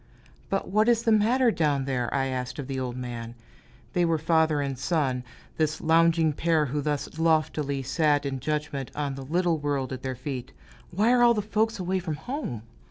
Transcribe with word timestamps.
"But 0.49 0.67
what 0.69 0.89
is 0.89 1.03
the 1.03 1.11
matter 1.11 1.51
down 1.51 1.85
there?" 1.85 2.11
I 2.11 2.25
asked 2.25 2.57
of 2.57 2.65
the 2.65 2.79
old 2.79 2.97
man, 2.97 3.35
they 3.93 4.03
were 4.03 4.17
father 4.17 4.59
and 4.59 4.75
son, 4.75 5.23
this 5.57 5.79
lounging 5.79 6.33
pair 6.33 6.65
who 6.65 6.81
thus 6.81 7.19
loftily 7.19 7.83
sat 7.83 8.25
in 8.25 8.39
judgment 8.39 8.89
on 8.95 9.13
the 9.13 9.21
little 9.23 9.59
world 9.59 9.93
at 9.93 10.01
their 10.01 10.15
feet; 10.15 10.53
"why 10.89 11.11
are 11.11 11.21
all 11.21 11.35
the 11.35 11.41
folks 11.43 11.77
away 11.77 11.99
from 11.99 12.15
home?" 12.15 12.63